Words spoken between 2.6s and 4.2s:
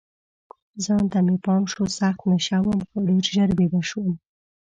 وم، خو ډېر ژر بیده شوم.